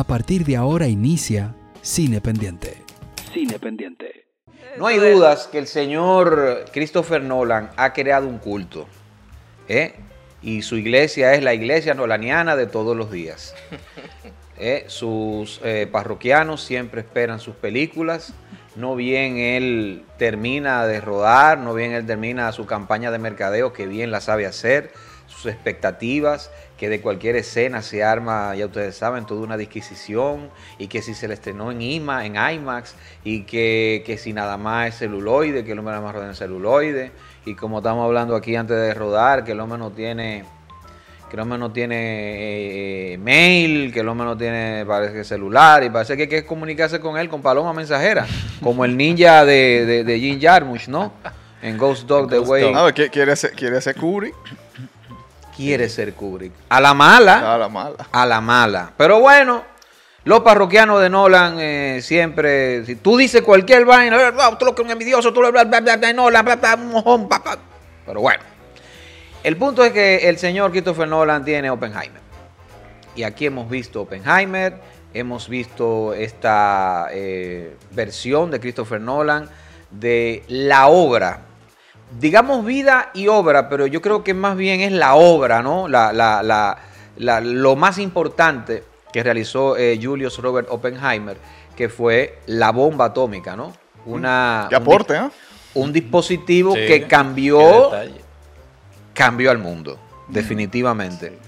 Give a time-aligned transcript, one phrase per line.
[0.00, 2.78] A partir de ahora inicia Cine Pendiente.
[3.34, 4.24] Cine Pendiente.
[4.78, 8.86] No hay dudas que el señor Christopher Nolan ha creado un culto.
[9.68, 9.96] ¿eh?
[10.40, 13.54] Y su iglesia es la iglesia nolaniana de todos los días.
[14.58, 14.84] ¿eh?
[14.86, 18.32] Sus eh, parroquianos siempre esperan sus películas.
[18.76, 23.86] No bien él termina de rodar, no bien él termina su campaña de mercadeo, que
[23.86, 24.92] bien la sabe hacer,
[25.26, 26.50] sus expectativas,
[26.80, 30.48] que de cualquier escena se arma, ya ustedes saben, toda una disquisición,
[30.78, 34.56] y que si se le estrenó en IMA, en IMAX, y que, que si nada
[34.56, 37.12] más es celuloide, que el hombre nada más roda en celuloide,
[37.44, 40.44] y como estamos hablando aquí antes de rodar, que el hombre no tiene
[41.28, 45.90] que el hombre no tiene eh, mail, que el hombre no tiene parece celular, y
[45.90, 48.26] parece que hay que comunicarse con él con paloma mensajera,
[48.62, 51.12] como el ninja de, de, de Jim Jarmusch, ¿no?
[51.62, 52.72] En Ghost Dog, The Way.
[52.94, 54.34] ¿qué- quiere ser, quiere ser Kubrick.
[55.60, 56.52] Quiere ser Kubrick.
[56.68, 57.54] A la mala.
[57.54, 57.96] A la mala.
[58.10, 58.92] a la mala.
[58.96, 59.62] Pero bueno,
[60.24, 64.74] los parroquianos de Nolan eh, siempre, si tú dices cualquier vaina, eh, "Ah, tú lo
[64.74, 67.38] que un envidioso, tú lo bla, bla, bla, bla, Nolan, bla, bla, un mojón, bla,
[67.38, 67.58] bla".
[68.06, 68.42] Pero bueno,
[69.42, 72.20] el punto es que el señor Christopher Nolan tiene Oppenheimer.
[73.14, 74.80] Y aquí hemos visto Oppenheimer,
[75.12, 79.48] hemos visto esta eh, versión de Christopher Nolan
[79.90, 81.40] de la obra
[82.18, 85.88] digamos vida y obra, pero yo creo que más bien es la obra, ¿no?
[85.88, 86.78] La, la- la-
[87.16, 91.36] la- lo más importante que realizó eh, Julius Robert Oppenheimer,
[91.76, 93.72] que fue la bomba atómica, ¿no?
[94.06, 95.30] Una, Qué un aporte, di- ¿eh?
[95.74, 97.90] un dispositivo Sí, que cambió,
[99.14, 101.38] cambió al mundo, definitivamente.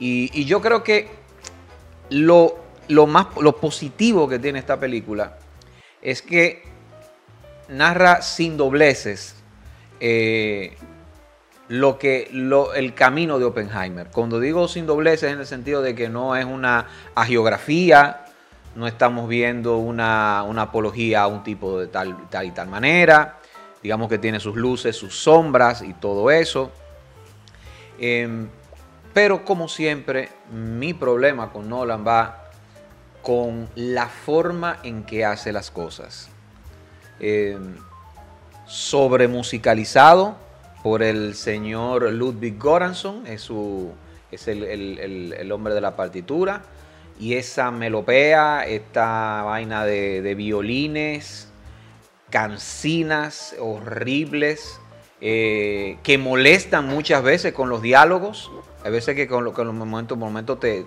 [0.00, 1.08] Y, y yo creo que
[2.10, 2.56] lo,
[2.88, 5.36] lo más lo positivo que tiene esta película
[6.00, 6.62] es que
[7.68, 9.34] narra sin dobleces
[10.00, 10.76] eh,
[11.68, 12.30] lo que
[12.74, 14.08] el camino de Oppenheimer.
[14.08, 18.24] Cuando digo sin dobleces en el sentido de que no es una agiografía,
[18.74, 23.38] no estamos viendo una, una apología a un tipo de tal, tal y tal manera.
[23.82, 26.72] Digamos que tiene sus luces, sus sombras y todo eso.
[27.98, 28.48] Em,
[29.12, 32.50] pero como siempre, mi problema con Nolan va
[33.22, 36.28] con la forma en que hace las cosas.
[37.20, 37.76] Em,
[38.68, 40.36] sobre musicalizado
[40.82, 43.90] por el señor Ludwig Göransson, es, su,
[44.30, 46.62] es el, el- el- hombre de la partitura,
[47.18, 51.48] y esa melopea, esta vaina de, violines,
[52.30, 54.78] cancinas horribles,
[55.20, 58.52] eh, que molestan muchas veces con los diálogos,
[58.84, 60.84] hay veces que con, lo- con los momentos, momentos te,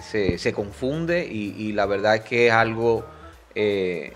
[0.00, 3.04] se, se confunde y, y la verdad es que es algo...
[3.54, 4.12] eh,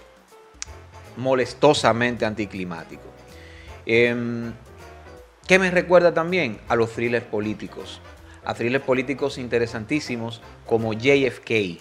[1.20, 3.03] molestosamente anticlimático.
[3.86, 4.53] Em,
[5.47, 6.58] ¿Qué me recuerda también?
[6.69, 8.00] A los thrillers políticos.
[8.44, 11.78] A thrillers políticos interesantísimos como JFK.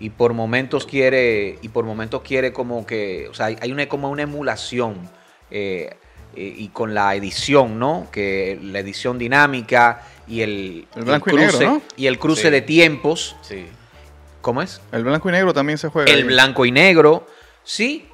[0.00, 3.86] Y por momentos quiere, y por momentos quiere como que, o sea, hay- hay una,
[3.88, 5.08] como una emulación
[5.50, 5.96] eh,
[6.36, 8.06] eh, y con la edición, ¿no?
[8.12, 11.82] Que la edición dinámica y el, El blanco y negro, cruce, ¿no?
[11.96, 12.50] y el cruce Sí.
[12.50, 13.36] de tiempos.
[13.42, 13.66] Sí.
[14.42, 14.80] ¿Cómo es?
[14.92, 16.10] El blanco y negro también se juega.
[16.10, 16.22] El ahí.
[16.24, 17.26] blanco y negro,
[17.64, 18.08] sí,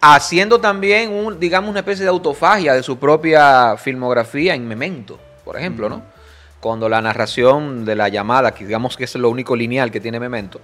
[0.00, 5.56] haciendo también un, digamos, una especie de autofagia de su propia filmografía en Memento, por
[5.56, 6.02] ejemplo, ¿no?
[6.60, 10.18] Cuando la narración de la llamada, que digamos que es lo único lineal que tiene
[10.20, 10.60] Memento,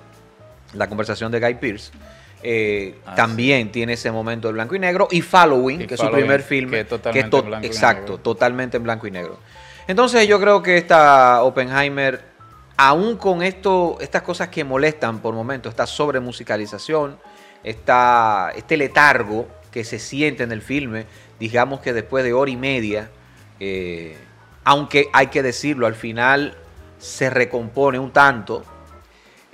[0.75, 1.93] la conversación de Guy Pearce,
[2.43, 6.01] eh, Ah, también tiene ese momento de blanco y negro, y Following, Y que es
[6.01, 9.11] su primer film, que es totalmente to- en blanco y exacto, totalmente en blanco y
[9.13, 9.39] negro.
[9.87, 12.21] Entonces yo creo que esta Oppenheimer,
[12.77, 17.17] aún con esto, estas cosas que molestan por momentos, esta sobremusicalización,
[17.65, 21.07] esta, este letargo que se siente en el filme,
[21.39, 23.11] digamos que después de hora y media,
[23.61, 24.17] eh,
[24.65, 26.57] aunque hay que decirlo, al final
[26.99, 28.65] se recompone un tanto,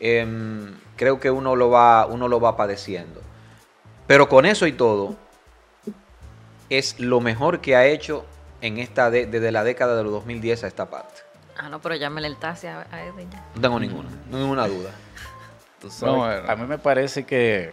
[0.01, 3.21] em, creo que uno lo, va, uno lo va padeciendo.
[4.07, 5.17] Pero con eso y todo,
[6.71, 8.25] es lo mejor que ha hecho
[8.61, 11.23] en esta de- desde la década de los 2010 a esta parte.
[11.57, 13.29] Ah, no, pero llámele el taxi a, a Edwin.
[13.55, 14.91] No tengo ninguna, ninguna duda.
[15.81, 16.51] Tú sabes, ver.
[16.51, 17.73] a mí me parece que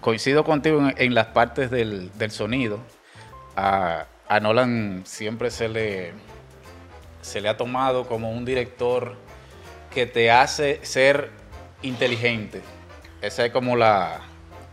[0.00, 2.80] coincido contigo en, las partes del, del sonido.
[3.56, 6.12] A, a Nolan siempre se le,
[7.22, 9.16] se le ha tomado como un director
[9.92, 11.30] que te hace ser
[11.82, 12.62] inteligente.
[13.20, 14.20] Esa es como la,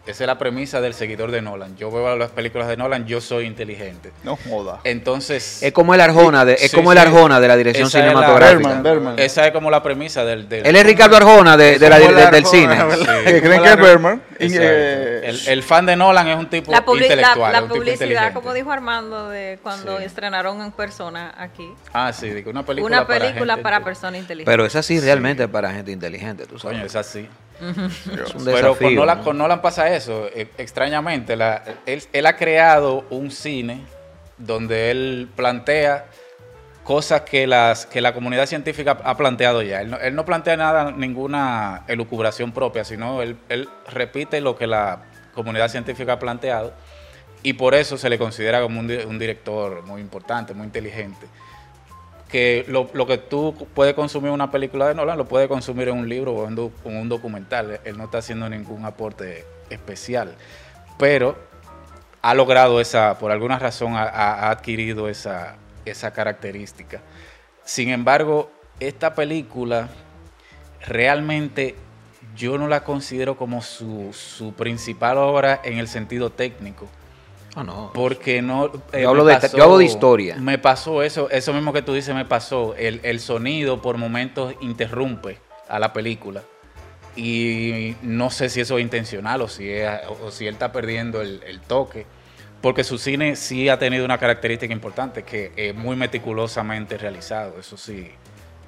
[0.06, 1.76] Esa es la premisa del seguidor de Nolan.
[1.78, 4.12] Yo veo las películas de Nolan, yo soy inteligente.
[4.24, 4.80] No joda.
[4.84, 7.06] Entonces, Es como el Arjona de, es Sí, como el sí.
[7.06, 8.58] Arjona de la dirección Esa es la- cinematográfica.
[8.70, 9.20] Berman, Berman.
[9.20, 10.48] esa es como la premisa del...
[10.48, 12.76] del- Él es Ricardo Arjona de, de la- de- la del cine.
[12.76, 13.06] Sí.
[13.26, 14.22] Que creen que es la- Berman.
[14.40, 17.52] eh, el, el fan de Nolan es un tipo La, la- intelectual.
[17.52, 18.34] la es un tipo publicidad, inteligente.
[18.36, 20.04] como dijo Armando, de cuando Sí.
[20.06, 21.68] estrenaron en persona aquí.
[21.94, 24.52] Ah, sí, digo, una película Una película para personas inteligentes.
[24.52, 26.78] Pero es así realmente para gente inteligente, tú sabes.
[26.78, 27.28] Coño, es así.
[28.46, 28.96] Pero con.
[28.96, 29.24] Nolan, ¿no?
[29.24, 30.28] con Nolan pasa eso.
[30.34, 33.82] eh, extrañamente, la- él, él ha creado un cine
[34.38, 36.06] donde él plantea
[36.84, 39.82] cosas que, las, que la comunidad científica ha planteado ya.
[39.82, 44.68] Él no, él no plantea nada, ninguna elucubración propia, sino él, él repite lo que
[44.68, 45.02] la
[45.34, 46.74] comunidad científica ha planteado
[47.44, 51.28] y por eso se le considera como un director muy importante, muy inteligente.
[52.36, 55.98] Que lo, que tú puedes consumir en una película de Nolan lo puedes consumir en
[55.98, 57.80] un libro o en, un documental.
[57.86, 60.36] Él no está haciendo ningún aporte especial.
[61.00, 61.38] Pero
[62.22, 65.56] ha logrado esa, por alguna razón, ha, adquirido esa,
[66.14, 67.00] característica.
[67.64, 68.52] Sin embargo,
[68.82, 69.88] esta película
[70.82, 71.78] realmente
[72.36, 76.90] yo no la considero como su principal obra en el sentido técnico.
[77.56, 77.92] Ah, no.
[77.94, 78.66] Porque no.
[78.92, 80.36] eh, Yo hablo de- yo hablo de historia.
[80.36, 82.76] Me pasó eso, eso mismo que tú dices, me pasó.
[82.76, 86.44] El, el sonido por momentos interrumpe a la película.
[87.16, 89.90] Y no sé si eso es intencional o si, es-
[90.22, 92.06] o si él está perdiendo el, el toque.
[92.62, 97.60] Porque su cine sí ha tenido una característica importante, que es muy meticulosamente realizado.
[97.60, 98.10] Eso sí,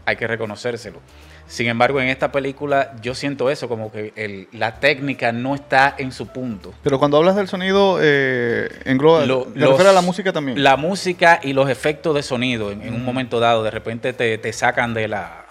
[0.06, 1.00] hay que reconocérselo.
[1.48, 5.96] Sin embargo, en esta película yo siento eso, como que el- la técnica no está
[5.98, 6.74] en su punto.
[6.84, 10.62] Pero cuando hablas del sonido, eh, engloba, Lo- ¿te los- refieres a la música también?
[10.62, 14.38] La música y los efectos de sonido en, en un momento dado, de repente te,
[14.38, 15.46] te sacan de la.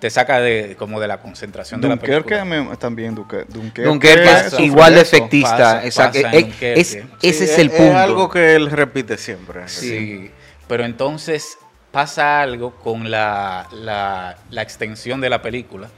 [0.00, 2.44] Te saca de como de la concentración de la Dunkerque película.
[2.44, 3.82] me- también, Dunker- Dunkerque.
[3.84, 5.50] Dunkerque es pasa, igual de efectista.
[5.56, 6.22] Pasa- exacto.
[6.22, 6.80] pasa en Es- Dunkerque.
[6.80, 7.84] es- ese Sí, es el punto.
[7.84, 9.68] Es algo que él repite siempre.
[9.68, 10.32] Sí.
[10.66, 11.56] Pero entonces
[11.92, 15.88] pasa algo con la, la- la extensión de la película.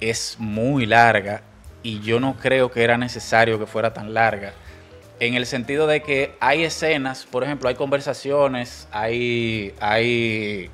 [0.00, 1.42] Es muy larga
[1.82, 4.52] y yo no creo que era necesario que fuera tan larga.
[5.20, 10.70] En el sentido de que hay escenas, por ejemplo, hay conversaciones, hay, hay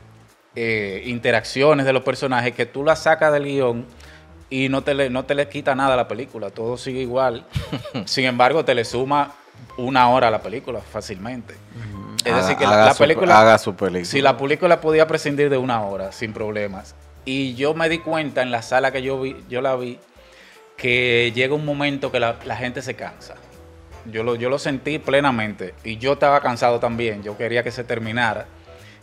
[0.54, 3.86] eh, interacciones de los personajes que tú las sacas del guion
[4.50, 7.46] y no te, le, no te le quita nada a la película, todo sigue igual.
[8.04, 9.32] Sin embargo, te le suma
[9.78, 11.54] una hora a la película fácilmente.
[12.24, 13.40] Es Haga- decir, que haga la, su- película...
[13.40, 14.04] haga su película.
[14.04, 16.94] Si la película podía prescindir de una hora sin problemas.
[17.26, 19.98] Y yo me di cuenta en la sala que yo vi, yo la vi,
[20.76, 23.34] que llega un momento que la, la gente se cansa.
[24.10, 25.74] Yo lo, yo lo sentí plenamente.
[25.84, 27.22] Y yo estaba cansado también.
[27.22, 28.46] Yo quería que se terminara.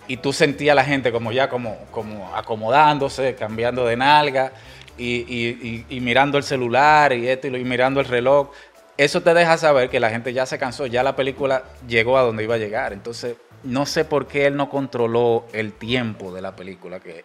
[0.07, 4.51] Y tú sentías a la gente como ya como, como acomodándose, cambiando de nalga
[4.97, 8.49] y, y- y- y mirando el celular y esto y, lo- y mirando el reloj.
[8.97, 12.21] Eso te deja saber que la gente ya se cansó, ya la película llegó a
[12.21, 12.93] donde iba a llegar.
[12.93, 17.23] Entonces, no sé por qué él no controló el tiempo de la película, que,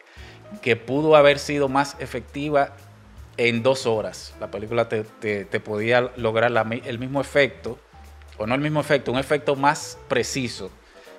[0.63, 2.77] que pudo haber sido más efectiva
[3.37, 4.35] en dos horas.
[4.41, 6.53] La película te, te- podía lograr
[6.85, 7.79] el mismo efecto,
[8.39, 10.71] o no el mismo efecto, un efecto más preciso,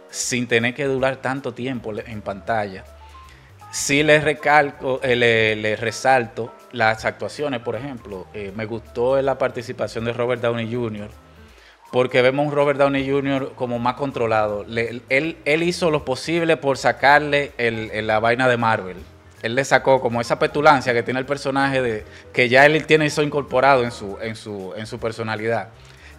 [0.10, 2.84] sin tener que durar tanto tiempo en pantalla.
[3.78, 8.26] Sí le recalco, eh, le, resalto las actuaciones, por ejemplo.
[8.34, 11.10] Eh, me gustó la participación de Robert Downey Jr.,
[11.92, 13.52] porque vemos un Robert Downey Jr.
[13.54, 14.66] como más controlado.
[14.68, 17.52] Él, él hizo lo posible por sacarle
[18.02, 18.98] la vaina de Marvel.
[19.44, 22.04] Él le sacó como esa petulancia que tiene el personaje de
[22.34, 25.70] que ya él tiene eso incorporado en su, en su, en su personalidad.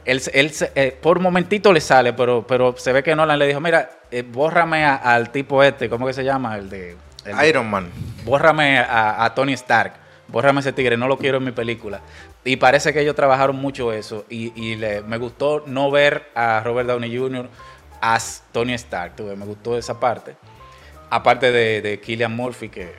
[0.04, 3.58] Él, él eh, por momentito le sale, pero, pero se ve que Nolan le dijo,
[3.60, 6.56] mira, eh, bórrame a- al tipo este, ¿cómo que se llama?
[6.56, 6.96] El de...
[7.24, 7.90] el Iron Man.
[8.24, 9.94] bórrame a, a Tony Stark,
[10.28, 12.00] bórrame ese tigre, no lo quiero en mi película.
[12.44, 14.24] Y parece que ellos trabajaron mucho eso.
[14.30, 17.48] Y, y le- me gustó no ver a Robert Downey Jr.
[18.00, 20.36] as Tony Stark, me gustó esa parte.
[21.10, 22.92] Aparte de, de Killian Murphy, que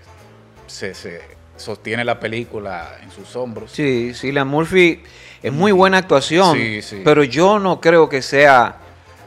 [0.68, 1.22] se, se
[1.58, 3.72] sostiene la película en sus hombros.
[3.72, 5.02] Sí, sí, la Murphy
[5.44, 7.02] es muy buena actuación, Sí, sí.
[7.04, 8.78] pero yo no creo que sea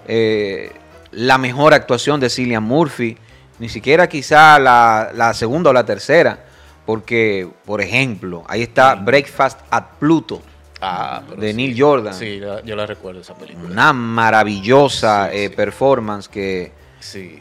[0.08, 0.72] eh,
[1.12, 3.16] la mejor actuación de Cillian Murphy,
[3.62, 6.44] ni siquiera quizá la, la segunda o la tercera,
[6.84, 10.42] porque, por ejemplo, ahí está Breakfast at Pluto,
[10.84, 11.56] Ah, de sí.
[11.56, 12.12] Neil Jordan.
[12.12, 13.68] Sí, yo la recuerdo esa película.
[13.70, 15.54] una maravillosa Sí, eh, sí.
[15.54, 17.40] performance que, Sí.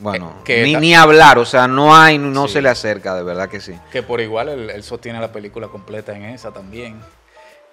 [0.00, 3.22] bueno, Eh, que ni, ni hablar, o sea, no hay, no se le acerca, de
[3.22, 3.74] verdad que sí.
[3.92, 6.96] Que por igual él, él sostiene la película completa en esa también.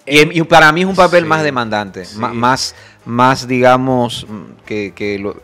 [0.08, 2.18] Y, y para mí es un papel Sí, más demandante, sí.
[2.18, 2.74] más,
[3.06, 4.26] más, digamos,
[4.66, 5.42] que, que lo-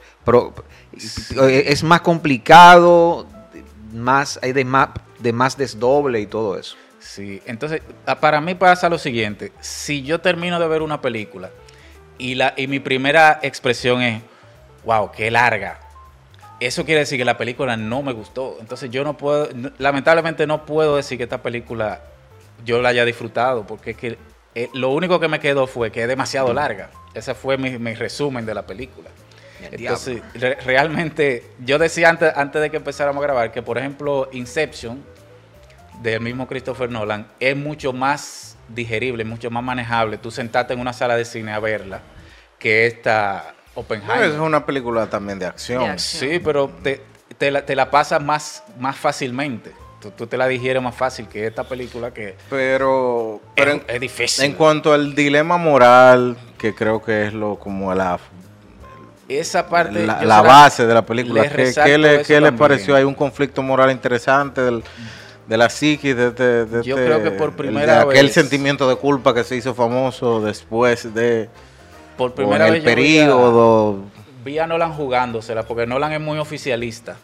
[1.47, 3.27] es más complicado,
[3.93, 4.89] más hay de más,
[5.19, 6.75] de más desdoble y todo eso.
[6.99, 11.49] Sí, entonces a- para mí pasa lo siguiente, si yo termino de ver una película
[12.17, 14.21] y, la, y mi primera expresión es,
[14.85, 15.79] wow, qué larga,
[16.61, 20.65] eso quiere decir que la película no me gustó, entonces yo no puedo, lamentablemente no
[20.65, 22.01] puedo decir que esta película
[22.63, 24.17] yo la haya disfrutado, porque es que
[24.55, 27.93] eh, lo único que me quedó fue que es demasiado larga, ese fue mi, mi
[27.95, 29.09] resumen de la película.
[29.71, 33.77] El Entonces, re- realmente, yo decía antes, antes de que empezáramos a grabar que, por
[33.77, 35.03] ejemplo, Inception,
[36.01, 40.17] del mismo Christopher Nolan, es mucho más digerible, mucho más manejable.
[40.17, 42.01] Tú sentarte en una sala de cine a verla
[42.59, 44.23] que esta Oppenheimer.
[44.31, 45.83] es una película también de acción.
[45.83, 46.31] De acción.
[46.31, 47.01] Sí, pero te,
[47.37, 49.71] te la, te la pasas más, más fácilmente.
[50.03, 53.83] Tú, tú te la digieres más fácil que esta película que Pero, pero es, en,
[53.87, 54.45] es difícil.
[54.45, 58.19] en cuanto al dilema moral, que creo que es lo como la,
[59.29, 60.05] Esa parte...
[60.05, 62.57] la, base de la película, les ¿qué, qué le, qué le también.
[62.57, 62.95] pareció?
[62.97, 64.83] Hay un conflicto moral interesante del-
[65.47, 68.25] de la psiquis de, este- de Yo este- creo que por el- primera de aquel
[68.27, 71.49] vez- sentimiento de culpa que se hizo famoso después de
[72.17, 73.99] Por primera en vez el periodo
[74.43, 77.15] vi a Nolan jugándosela, porque Nolan es muy oficialista.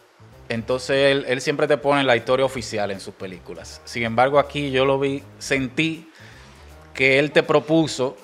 [0.50, 3.80] Entonces él, él siempre te pone la historia oficial en sus películas.
[3.84, 6.10] Sin embargo, aquí yo lo vi, sentí
[6.92, 8.16] que él te propuso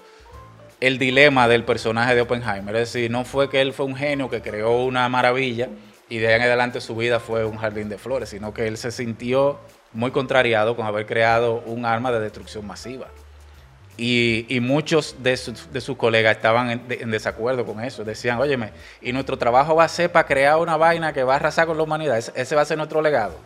[0.81, 2.75] el dilema del personaje de Oppenheimer.
[2.77, 5.69] Es decir, no fue que él fue un genio que creó una maravilla
[6.09, 8.77] y de ahí en adelante su vida fue un jardín de flores, sino que él
[8.77, 9.59] se sintió
[9.93, 13.07] muy contrariado con haber creado un arma de destrucción masiva.
[13.99, 18.05] Y, y muchos de sus, de sus colegas estaban en, de- en desacuerdo con eso.
[18.05, 21.37] Decían, óyeme, y nuestro trabajo va a ser para crear una vaina que va a
[21.37, 22.19] arrasar con la humanidad.
[22.19, 23.39] Ese, ese va a ser nuestro legado.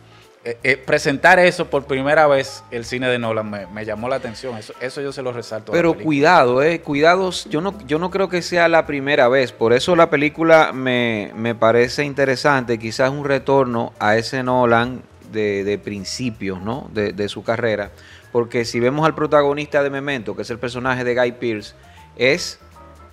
[0.43, 4.15] Eh, eh, presentar eso por primera vez, el cine de Nolan, me, me llamó la
[4.15, 4.57] atención.
[4.57, 5.71] Eso, eso yo se lo resalto.
[5.71, 9.71] Pero cuidado, eh, cuidados, yo no, yo no creo que sea la primera vez, por
[9.71, 15.77] eso la película me, me parece interesante, quizás un retorno a ese Nolan de, de
[15.77, 16.89] principios, ¿no?
[16.93, 17.91] De, de su carrera,
[18.31, 21.73] porque si vemos al protagonista de Memento, que es el personaje de Guy Pearce,
[22.15, 22.59] es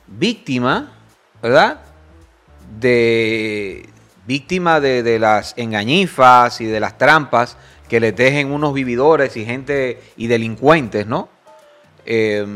[0.06, 0.92] víctima,
[1.42, 1.80] ¿verdad?
[2.78, 3.88] De
[4.26, 7.56] víctima de, de las engañifas y de las trampas
[7.88, 11.28] que le tejen unos vividores y gente y delincuentes, ¿no?
[12.04, 12.46] Eh,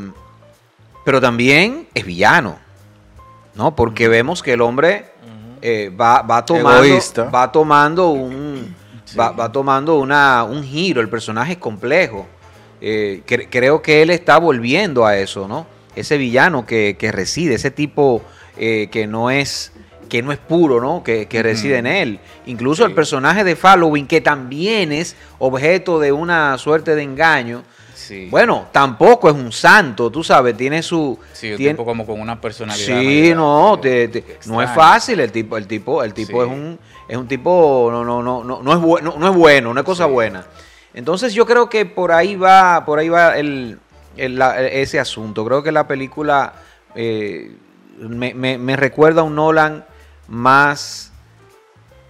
[1.05, 2.59] pero también es villano,
[3.55, 3.75] ¿no?
[3.75, 5.07] Porque vemos que el hombre
[5.61, 7.25] eh, va, va tomando, Egoísta.
[7.25, 8.75] va tomando un,
[9.19, 11.01] va, va tomando una, un giro.
[11.01, 12.27] El personaje es complejo.
[12.81, 15.67] Eh, cre- creo que él está volviendo a eso, ¿no?
[15.95, 18.23] Ese villano que, que reside, ese tipo
[18.57, 19.73] eh, que no es
[20.09, 21.03] que no es puro, ¿no?
[21.03, 22.19] Que, que reside en él.
[22.45, 27.63] Incluso el personaje de Halloween, que también es objeto de una suerte de engaño.
[27.95, 28.29] Sí.
[28.31, 31.19] Bueno, tampoco es un santo, tú sabes, tiene su...
[31.33, 33.01] Sí, un tiene- tipo como con una personalidad.
[33.01, 36.49] Sí, no, te- te- no es fácil el tipo, el tipo, el tipo Sí.
[36.51, 39.73] es un, es un tipo, no, no, no, no, no es bueno, no es bueno,
[39.75, 40.45] no es cosa buena.
[40.95, 43.79] Entonces yo creo que por ahí va, por ahí va el,
[44.17, 45.45] el- la- ese asunto.
[45.45, 46.55] Creo que la película
[46.95, 47.55] eh,
[47.99, 49.85] me, me- me recuerda a un Nolan
[50.29, 51.13] más,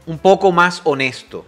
[0.07, 1.45] un poco más honesto,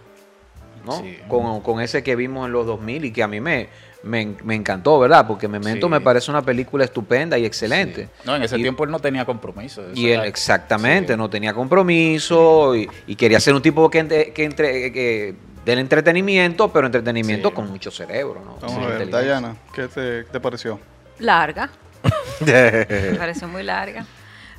[0.85, 0.99] ¿no?
[1.01, 1.17] Sí.
[1.27, 3.69] Con, con ese que vimos en los 2000 y que a mí me,
[4.05, 5.25] me, me encantó, ¿verdad?
[5.27, 5.91] Porque Memento Sí.
[5.91, 8.03] me parece una película estupenda y excelente.
[8.05, 8.09] Sí.
[8.25, 9.81] No, en ese Y- tiempo él no tenía compromiso.
[9.93, 11.17] y él era- exactamente, sí.
[11.17, 15.35] no tenía compromiso y, y quería ser un tipo que, entre- que, entre- que
[15.65, 17.55] del entretenimiento, pero entretenimiento Sí.
[17.55, 18.57] con mucho cerebro, ¿no?
[18.61, 19.09] Vamos Sí, a ver.
[19.09, 20.79] Dayana, ¿qué te, qué te pareció?
[21.19, 21.69] Larga.
[22.45, 24.05] Me pareció muy larga.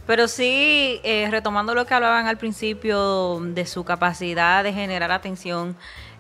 [0.07, 5.77] Pero sí, eh, retomando lo que hablaban al principio de su capacidad de generar atención,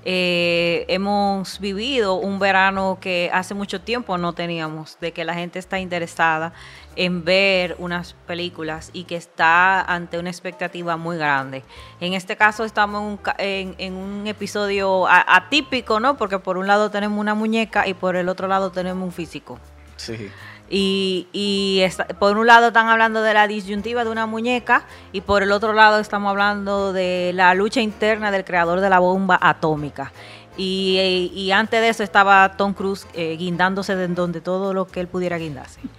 [0.09, 5.59] eh, hemos vivido un verano que hace mucho tiempo no teníamos, de que la gente
[5.59, 6.53] está interesada
[6.95, 11.65] en ver unas películas y que está ante una expectativa muy grande.
[12.01, 16.17] En este caso estamos en un, en, en un episodio atípico, ¿no?
[16.17, 19.59] Porque por un lado tenemos una muñeca y por el otro lado tenemos un físico.
[19.97, 20.31] Sí.
[20.69, 21.85] Y, y
[22.19, 25.73] por un lado están hablando de la disyuntiva de una muñeca y por el otro
[25.73, 30.13] lado estamos hablando de la lucha interna del creador de la bomba atómica.
[30.57, 35.01] Y, y antes de eso estaba Tom Cruise eh, guindándose de donde todo lo que
[35.01, 35.81] él pudiera guindarse.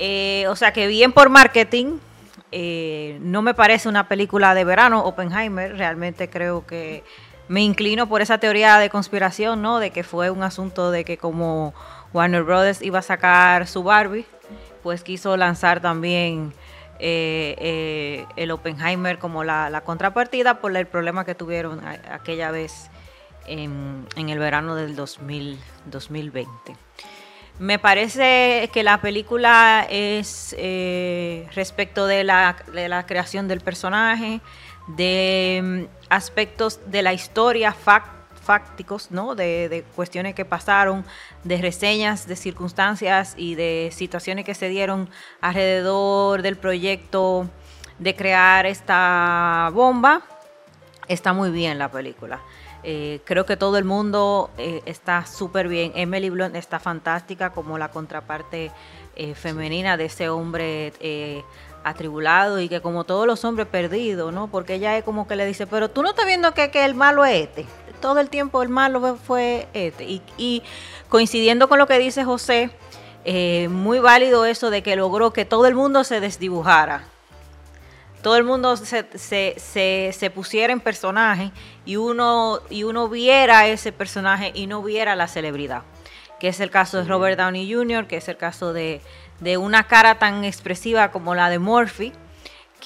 [0.00, 1.98] Eh, o sea que bien por marketing,
[2.52, 7.02] eh, no me parece una película de verano, Oppenheimer, realmente creo que
[7.48, 9.80] me inclino por esa teoría de conspiración, ¿no?
[9.80, 11.74] De que fue un asunto de que como
[12.12, 14.26] Warner Brothers iba a sacar su Barbie,
[14.82, 16.52] pues quiso lanzar también
[16.98, 22.90] eh, eh, el Oppenheimer como la, contrapartida por el problema que tuvieron aquella vez
[23.46, 26.76] en, el verano del 2000, 2020.
[27.58, 34.40] Me parece que la película es eh, respecto de la, de la creación del personaje,
[34.86, 38.17] de mm, aspectos de la historia, fac-
[38.48, 39.34] fácticos, ¿no?
[39.34, 41.04] De, de cuestiones que pasaron,
[41.44, 45.10] de reseñas, de circunstancias y de situaciones que se dieron
[45.42, 47.46] alrededor del proyecto
[47.98, 50.22] de crear esta bomba.
[51.08, 52.40] Está muy bien la película.
[52.84, 55.92] Eh, creo que todo el mundo eh, está súper bien.
[55.94, 58.70] Emily Blunt está fantástica como la contraparte
[59.16, 60.92] eh, femenina de ese hombre
[61.84, 64.48] atribulado y que como todos los hombres perdidos, ¿no?
[64.48, 66.94] Porque ella es como que le dice, pero tú no estás viendo que, que el
[66.94, 67.66] malo es este.
[68.00, 70.04] Todo el tiempo el malo fue este.
[70.04, 70.62] Y, y
[71.08, 72.70] coincidiendo con lo que dice José,
[73.24, 77.04] eh, muy válido eso de que logró que todo el mundo se desdibujara
[78.22, 81.52] todo el mundo se, se, se, se pusiera en personaje
[81.84, 85.82] y uno, y uno viera ese personaje y no viera la celebridad.
[86.40, 89.00] Que es el caso de Robert Downey Jr., que es el caso de,
[89.40, 92.12] de una cara tan expresiva como la de Murphy,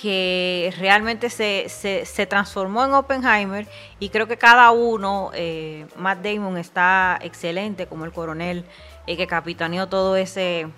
[0.01, 3.67] que realmente se, se, se transformó en Oppenheimer
[3.99, 8.65] y creo que cada uno, eh, Matt Damon está excelente como el coronel
[9.07, 10.69] eh, que capitaneó todo ese,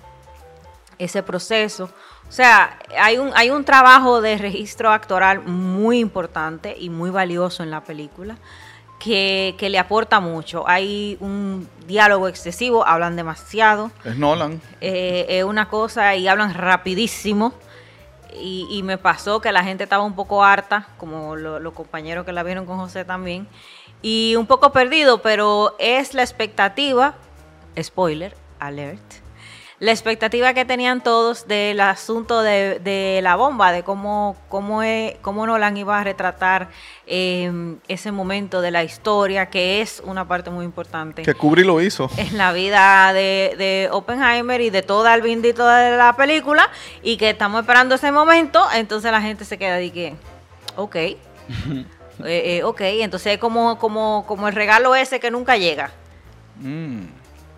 [0.98, 1.90] ese proceso.
[2.28, 7.62] O sea, hay un, hay un trabajo de registro actoral muy importante y muy valioso
[7.62, 8.36] en la película
[8.98, 10.66] que, que le aporta mucho.
[10.66, 13.90] Hay un diálogo excesivo, hablan demasiado.
[14.04, 14.60] Es Nolan.
[14.80, 17.52] Eh, es una cosa y hablan rapidísimo.
[18.34, 22.24] Y, y me pasó que la gente estaba un poco harta, como lo- los compañeros
[22.26, 23.46] que la vieron con José también,
[24.02, 27.14] y un poco perdido, pero es la expectativa,
[27.80, 29.00] spoiler, alert,
[29.80, 35.16] la expectativa que tenían todos del asunto de, de la bomba, de cómo, cómo, es-
[35.20, 36.68] cómo Nolan iba a retratar
[37.06, 41.80] eh, ese momento de la historia, que es una parte muy importante Que Kubrick lo
[41.80, 42.08] hizo.
[42.16, 46.70] en la vida de, de Oppenheimer y de toda el bendito de la película
[47.02, 50.14] y que estamos esperando ese momento, entonces la gente se queda de que,
[50.76, 51.16] ok, eh,
[52.24, 55.90] eh, ok, entonces es como, como, como el regalo ese que nunca llega.
[56.60, 57.06] Mm.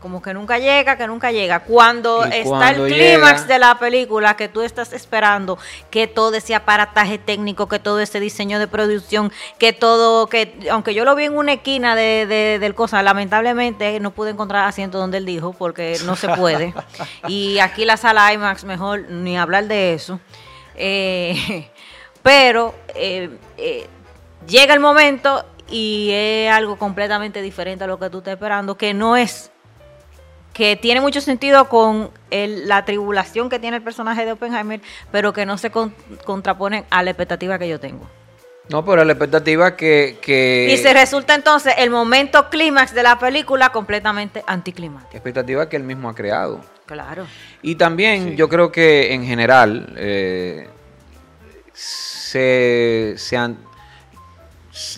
[0.00, 1.61] Como que nunca llega, que nunca llega.
[1.61, 5.59] Cuando Y está cuando el clímax de la película que tú estás esperando,
[5.91, 10.95] que todo ese aparataje técnico, que todo ese diseño de producción, que todo, que aunque
[10.95, 14.99] yo lo vi en una esquina de, de- del cosa, lamentablemente no pude encontrar asiento
[14.99, 16.75] donde él dijo, porque no se puede.
[17.29, 20.21] y aquí la sala IMAX, mejor ni hablar de eso.
[20.76, 21.71] Eh,
[22.23, 23.87] pero eh, eh,
[24.47, 28.95] llega el momento y es algo completamente diferente a lo que tú estás esperando, que
[28.95, 29.50] no es
[30.56, 34.80] que tiene mucho sentido con el- la tribulación que tiene el personaje de Oppenheimer,
[35.12, 38.08] pero que no se con- contraponen a la expectativa que yo tengo.
[38.71, 40.19] No, pero la expectativa que...
[40.23, 45.12] que y se resulta entonces el momento clímax de la película completamente anticlimático.
[45.14, 46.62] expectativa que él mismo ha creado.
[46.86, 47.26] Claro.
[47.60, 50.69] Y también yo creo que en general eh,
[51.75, 53.58] se, se han-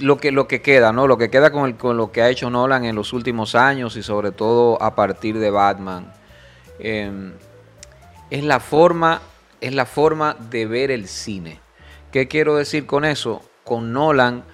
[0.00, 1.06] lo que lo que queda, ¿no?
[1.06, 3.96] Lo que queda con, el- con lo que ha hecho Nolan en los últimos años
[3.96, 6.12] y sobre todo a partir de Batman
[6.78, 7.32] eh,
[8.30, 9.20] es la forma
[9.60, 11.60] es la forma de ver el cine.
[12.12, 13.42] ¿Qué quiero decir con eso?
[13.64, 14.44] Con Nolan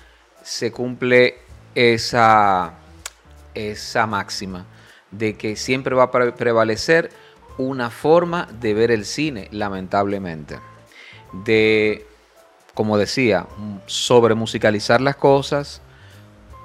[0.42, 1.36] se cumple
[1.74, 2.74] esa
[3.54, 4.66] esa máxima
[5.10, 7.10] de que siempre va a pre- prevalecer
[7.56, 10.58] una forma de ver el cine, lamentablemente.
[11.32, 12.04] De,
[12.74, 13.46] como decía,
[13.86, 15.80] sobre musicalizar las cosas,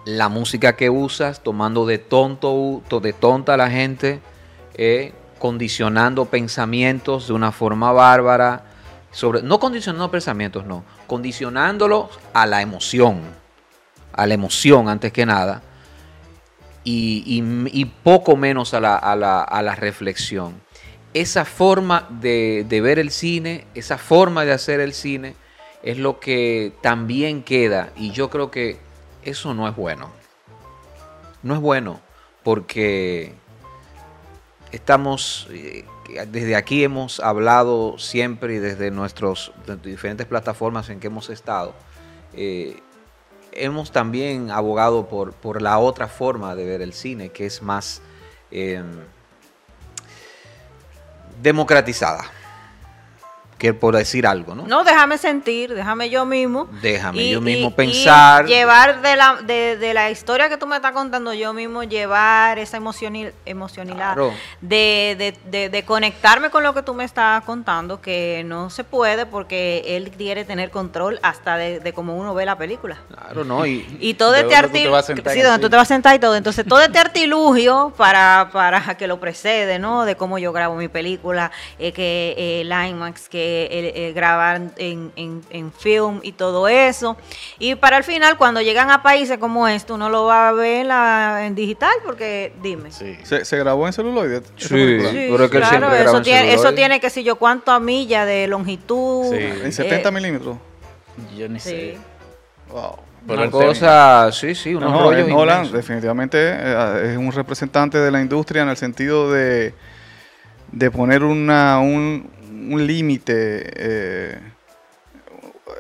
[0.06, 4.20] la música que usas, tomando de tonto, to- de tonta a la gente,
[4.74, 8.64] eh, condicionando pensamientos de una forma bárbara,
[9.12, 13.22] sobre, no condicionando pensamientos, no, condicionándolos a la emoción,
[14.14, 15.62] a la emoción antes que nada,
[16.84, 20.62] y, y- y poco menos a la, a la- a la reflexión.
[21.14, 25.36] Esa forma de, de ver el cine, esa forma de hacer el cine,
[25.84, 27.92] es lo que también queda.
[27.96, 28.80] Y yo creo que
[29.24, 30.12] eso no es bueno.
[31.44, 32.00] No es bueno
[32.44, 33.34] porque
[34.72, 35.86] estamos, eh,
[36.28, 39.52] desde aquí hemos hablado siempre y desde nuestras
[39.84, 41.74] diferentes plataformas en que hemos estado.
[42.34, 42.82] eh,
[43.52, 48.02] hemos también abogado por, por la otra forma de ver el cine, que es más
[48.52, 48.82] eh,
[51.42, 52.24] democratizada,
[53.60, 54.66] que por decir algo, ¿no?
[54.66, 56.68] No, déjame sentir, déjame yo mismo.
[56.82, 58.46] Déjame Y- yo mismo y- pensar.
[58.46, 61.84] y llevar de la, de, de la historia que tú me estás contando, yo mismo
[61.84, 64.34] llevar esa emocionil, emocionalidad Claro.
[64.62, 68.84] de, de, de- de conectarme con lo que tú me estás contando, que no se
[68.86, 72.98] puede porque él quiere tener control hasta de, de cómo uno ve la película.
[73.10, 73.66] Claro, ¿no?
[73.66, 75.88] Y, Y todo este donde tú te vas a artilugio, sí, donde tú te vas
[75.92, 76.36] a sentar y todo.
[76.38, 80.06] Entonces, todo este artilugio para, para que lo precede, ¿no?
[80.06, 84.14] De cómo yo grabo mi película, eh, que eh, el IMAX, que eh, el- el
[84.14, 87.18] grabar en, en- en film y todo eso.
[87.58, 90.82] Y para el final, cuando llegan a países como este, uno lo va a ver
[90.82, 92.92] en, la- en digital, porque dime.
[92.92, 93.18] Sí.
[93.24, 94.42] ¿Se, se grabó en celuloide?
[94.58, 94.70] Sí.
[94.70, 95.10] película?
[95.12, 97.36] Sí, Pero es que él siempre graba eso en tiene, eso tiene que si yo
[97.38, 99.32] cuánto millas de longitud.
[99.32, 99.38] Sí.
[99.64, 100.58] En 70 eh, milímetros.
[101.38, 101.70] Yo ni Sí.
[101.70, 101.98] sé.
[102.72, 102.96] Wow.
[103.28, 107.98] Pero Una tema- cosa, sí, sí, unos No, rollos Nolan definitivamente eh, es un representante
[107.98, 109.74] de la industria en el sentido de,
[110.72, 112.30] de poner una, un,
[112.74, 114.40] un límite, eh,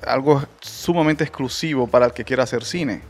[0.05, 3.01] algo sumamente exclusivo para el que quiera hacer cine.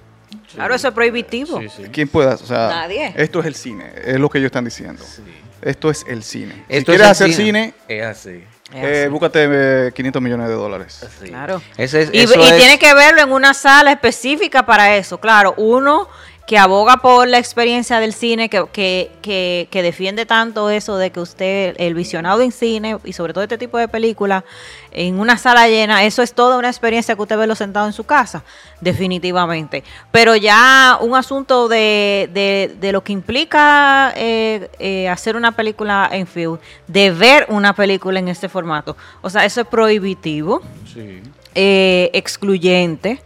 [0.53, 1.59] Claro, eso es prohibitivo.
[1.59, 1.83] Sí, sí.
[1.91, 2.35] ¿Quién pueda?
[2.35, 3.13] O sea, Nadie.
[3.17, 5.03] esto es el cine, es lo que ellos están diciendo.
[5.03, 5.23] Sí.
[5.61, 6.53] Esto es el cine.
[6.69, 7.73] si Esto quieres hacer cine.
[7.87, 8.43] cine, Es así.
[8.71, 9.47] Eh, búscate
[9.87, 11.03] eh, 500 millones de dólares.
[11.23, 11.59] Claro.
[11.75, 15.19] Ese es- Y, eso y es- tiene que verlo en una sala específica para eso.
[15.19, 16.07] Claro, uno
[16.49, 21.11] que aboga por la experiencia del cine, que, que, que, que defiende tanto eso de
[21.11, 24.43] que usted, el visionado en cine y sobre todo este tipo de películas,
[24.91, 27.93] en una sala llena, eso es toda una experiencia que usted ve lo sentado en
[27.93, 28.43] su casa,
[28.81, 29.83] definitivamente.
[30.11, 36.09] Pero ya un asunto de, de, de lo que implica eh, eh, hacer una película
[36.11, 36.57] en film,
[36.87, 41.21] de ver una película en este formato, o sea, eso es prohibitivo Sí.
[41.53, 43.21] eh, excluyente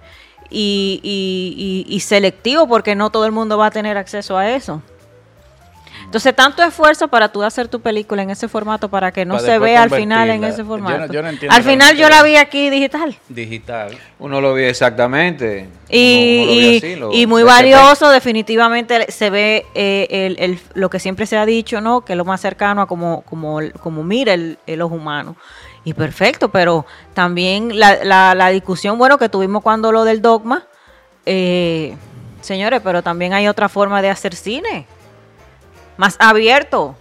[0.53, 4.51] y, y- y- y selectivo porque no todo el mundo va a tener acceso a
[4.51, 4.81] eso.
[6.05, 9.45] Entonces, tanto esfuerzo para tú hacer tu película en ese formato para que no Para
[9.47, 11.11] se vea al final en ese Yo no- formato.
[11.13, 13.15] yo no entiendo al final yo la vi aquí digital.
[13.29, 13.97] Digital.
[14.19, 15.69] Uno lo ve exactamente.
[15.89, 20.07] Y, Uno- uno lo ve y- así, lo- y muy valioso, definitivamente se ve eh,
[20.11, 22.01] el, el- lo que siempre se ha dicho, ¿no?
[22.05, 25.35] Que es lo más cercano a como, como, como mira el, el ojo humano.
[25.85, 30.63] Y perfecto, pero también la, la, la discusión, bueno, que tuvimos cuando lo del dogma,
[31.25, 31.95] eh,
[32.41, 34.87] señores, pero también hay otra forma de hacer cine.
[35.97, 36.95] Más abierto,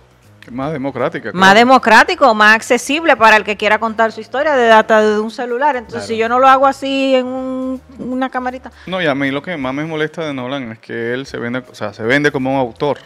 [0.51, 1.31] Más democrática.
[1.33, 5.31] más democrático, más accesible para el que quiera contar su historia de data de un
[5.31, 5.77] celular.
[5.77, 9.31] Entonces, si yo no lo hago así en un- una camarita, No, y a mí
[9.31, 12.03] lo que más me molesta de Nolan es que él se vende, o sea, se
[12.03, 12.99] vende como un autor,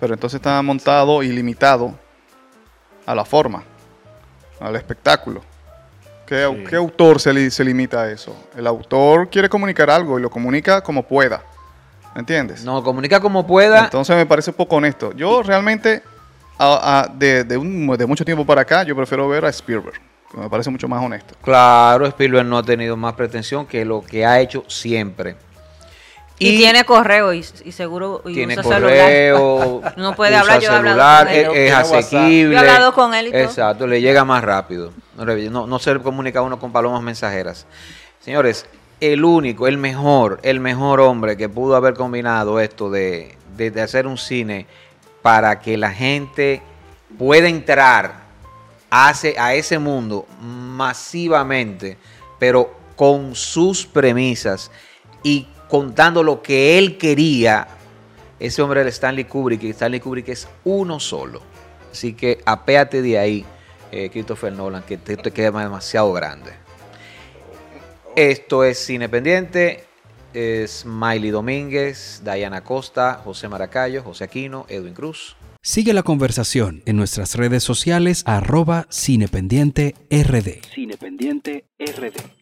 [0.00, 1.94] pero entonces está montado y limitado
[3.04, 3.62] a la forma,
[4.60, 5.42] al espectáculo.
[6.26, 6.64] ¿Qué, Sí.
[6.68, 8.34] qué autor se, li- se limita a eso?
[8.56, 11.42] El autor quiere comunicar algo y lo comunica como pueda,
[12.16, 12.64] ¿entiendes?
[12.64, 13.84] No, comunica como pueda.
[13.84, 15.12] Entonces me parece poco honesto.
[15.12, 16.02] Yo realmente,
[16.58, 20.00] a- a- de, de un- de mucho tiempo para acá, yo prefiero ver a Spielberg,
[20.34, 21.34] me parece mucho más honesto.
[21.42, 25.36] Claro, Spielberg no ha tenido más pretensión que lo que ha hecho siempre.
[26.38, 29.94] Y, tiene correo y, y seguro y tiene usa correo, celular.
[29.96, 31.62] No puede usa hablar, yo he hablado celular, con él.
[31.66, 32.42] es, asequible.
[32.54, 33.40] Yo he hablado con él y todo.
[33.40, 34.92] Exacto, le llega más rápido.
[35.16, 37.66] No, le- no, no se comunica uno con palomas mensajeras.
[38.20, 38.66] Señores,
[39.00, 43.82] el único, el mejor, el mejor hombre que pudo haber combinado esto de, de- de
[43.82, 44.66] hacer un cine
[45.22, 46.60] para que la gente
[47.18, 48.26] pueda entrar
[48.90, 51.96] a ese, a ese mundo masivamente,
[52.38, 54.70] pero con sus premisas
[55.22, 57.68] y contando lo que él quería,
[58.38, 61.40] ese hombre era Stanley Kubrick, y Stanley Kubrick es uno solo.
[61.90, 63.44] Así que apéate de ahí,
[63.90, 66.52] eh, Christopher Nolan, que te, te queda demasiado grande.
[68.14, 69.84] Esto es Cine Pendiente.
[70.32, 75.34] Es Miley Domínguez, Diana Costa, José Maracayo, José Aquino, Edwin Cruz.
[75.62, 80.60] Sigue la conversación en nuestras redes sociales arroba cinependiente rd.
[80.74, 82.35] Cinependiente RD.